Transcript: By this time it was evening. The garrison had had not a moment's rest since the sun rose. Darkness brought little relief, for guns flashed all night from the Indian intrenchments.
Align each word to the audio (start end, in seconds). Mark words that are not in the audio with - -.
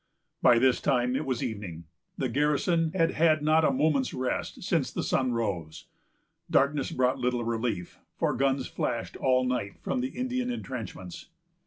By 0.41 0.57
this 0.57 0.81
time 0.81 1.15
it 1.15 1.27
was 1.27 1.43
evening. 1.43 1.83
The 2.17 2.27
garrison 2.27 2.91
had 2.93 3.11
had 3.11 3.43
not 3.43 3.63
a 3.63 3.69
moment's 3.69 4.15
rest 4.15 4.63
since 4.63 4.89
the 4.89 5.03
sun 5.03 5.31
rose. 5.31 5.85
Darkness 6.49 6.89
brought 6.91 7.19
little 7.19 7.43
relief, 7.43 7.99
for 8.17 8.33
guns 8.33 8.65
flashed 8.65 9.15
all 9.15 9.45
night 9.45 9.77
from 9.83 10.01
the 10.01 10.09
Indian 10.19 10.49
intrenchments. 10.49 11.27